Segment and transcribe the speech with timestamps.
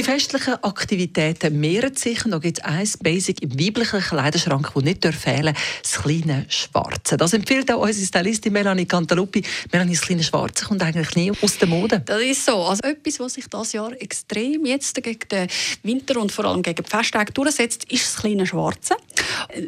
[0.00, 2.24] Die festlichen Aktivitäten mehren sich.
[2.24, 6.46] Und da gibt es ein Basic im weiblichen Kleiderschrank, das nicht fehlen darf, das kleine
[6.48, 7.18] Schwarze.
[7.18, 9.44] Das empfiehlt auch unsere Stylistin Melanie Cantaluppi.
[9.70, 12.00] Melanie, das kleine Schwarze kommt eigentlich nie aus der Mode.
[12.06, 12.62] Das ist so.
[12.62, 15.48] Also etwas, was sich das Jahr extrem jetzt gegen den
[15.82, 18.96] Winter und vor allem gegen die Festtage durchsetzt, ist das kleine Schwarze.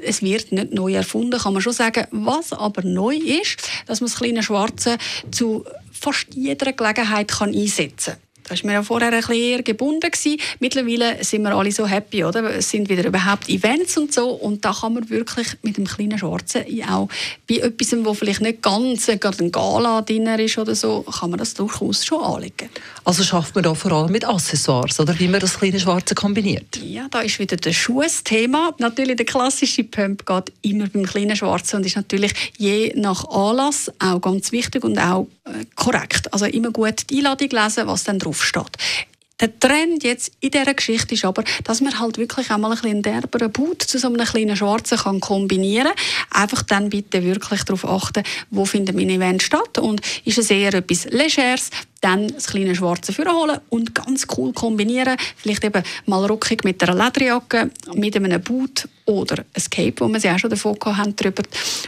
[0.02, 2.06] Es wird nicht neu erfunden, kann man schon sagen.
[2.10, 4.96] Was aber neu ist, dass man das kleine Schwarze
[5.30, 8.31] zu fast jeder Gelegenheit kann einsetzen kann.
[8.52, 10.10] Da war mir ja vorher ein bisschen eher gebunden.
[10.10, 10.36] Gewesen.
[10.60, 12.44] Mittlerweile sind wir alle so happy, oder?
[12.56, 14.28] Es sind wieder überhaupt Events und so.
[14.28, 17.08] Und da kann man wirklich mit dem kleinen Schwarzen auch
[17.48, 21.38] bei etwas, wo vielleicht nicht ganz gerade ein Gala drin ist oder so, kann man
[21.38, 22.68] das durchaus schon anlegen.
[23.04, 26.78] Also schafft man da vor allem mit Accessoires, oder wie man das kleine Schwarze kombiniert?
[26.82, 28.74] Ja, da ist wieder das Schuhthema.
[28.78, 33.90] Natürlich der klassische Pump geht immer beim kleinen Schwarzen und ist natürlich je nach Anlass
[33.98, 35.26] auch ganz wichtig und auch
[35.74, 36.32] korrekt.
[36.32, 38.76] Also immer gut die Einladung lesen, was dann draufsteht.
[39.42, 43.02] Der Trend jetzt in dieser Geschichte ist aber, dass man halt wirklich einmal ein bisschen
[43.02, 45.88] derberen Boot zu so einem kleinen Schwarzen kann kombinieren
[46.30, 46.42] kann.
[46.42, 50.74] Einfach dann bitte wirklich darauf achten, wo findet mein Event statt und ist es eher
[50.74, 51.70] etwas Legeres,
[52.02, 55.16] dann das kleine Schwarze holen und ganz cool kombinieren.
[55.36, 60.20] Vielleicht eben mal rockig mit einer Lederjacke, mit einem Boot oder ein Cape, wo wir
[60.20, 61.42] sie auch schon davon haben drüber.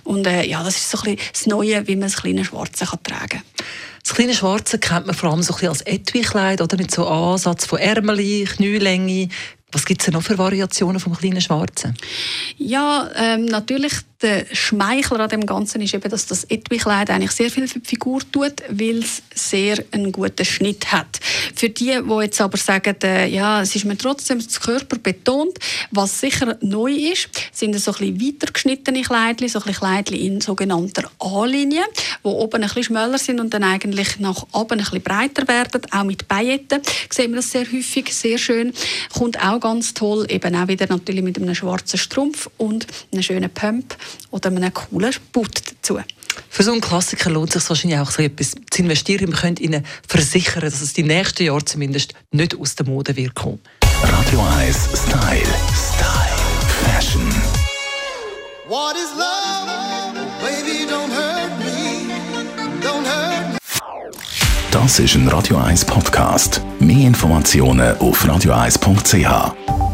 [0.04, 2.86] Und äh, ja, das ist so ein bisschen das Neue, wie man das kleine Schwarze
[2.86, 3.42] kann tragen kann.
[4.02, 7.06] Das kleine Schwarze kennt man vor allem so ein bisschen als Etui-Kleid oder mit so
[7.06, 9.28] Ansatz von Ärmeli, Knielänge.
[9.74, 11.94] Was gibt es noch für Variationen vom kleinen Schwarzen?
[12.56, 17.50] Ja, ähm, natürlich der Schmeichler an dem Ganzen ist eben, dass das Etui-Kleid eigentlich sehr
[17.50, 21.20] viel für die Figur tut, weil es sehr einen guten Schnitt hat.
[21.56, 25.58] Für die, die jetzt aber sagen, äh, ja, es ist mir trotzdem das Körper betont,
[25.90, 30.16] was sicher neu ist, sind so ein bisschen weiter geschnittene Kleidchen, so ein bisschen Kleidchen
[30.16, 31.84] in sogenannter A-Linie,
[32.24, 35.82] die oben ein bisschen schmäler sind und dann eigentlich nach oben ein bisschen breiter werden,
[35.90, 36.80] auch mit Pailletten
[37.10, 38.72] sehen wir das sehr häufig, sehr schön.
[39.16, 43.50] Kommt auch ganz toll, eben auch wieder natürlich mit einem schwarzen Strumpf und einem schönen
[43.50, 43.96] Pump
[44.30, 46.00] oder einem coolen Boot dazu.
[46.54, 49.26] Für so einen Klassiker lohnt es sich wahrscheinlich auch so etwas zu investieren.
[49.26, 53.34] Wir können Ihnen versichern, dass es die nächsten Jahre zumindest nicht aus der Mode wird
[53.34, 53.58] kommen.
[54.00, 55.42] Radio 1 Style.
[55.74, 56.36] Style.
[56.84, 57.28] Fashion.
[58.68, 60.14] What is love?
[60.40, 62.14] Baby, don't hurt me.
[62.80, 63.58] Don't hurt me.
[64.70, 66.60] Das ist ein Radio 1 Podcast.
[66.78, 69.93] Mehr Informationen auf radio1.ch.